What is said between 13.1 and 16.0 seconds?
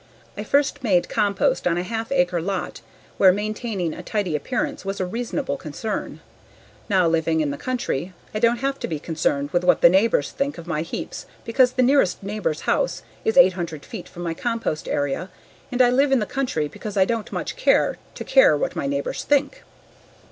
is 800 feet from my compost area and I